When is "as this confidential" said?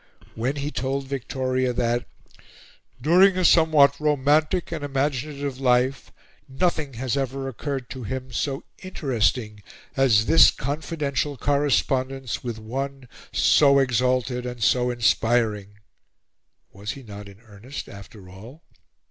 9.95-11.37